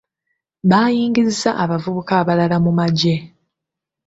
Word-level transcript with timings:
Baayingizza 0.69 1.49
abavubuka 1.63 2.13
abalala 2.21 2.57
mu 2.65 2.71
magye. 2.79 3.15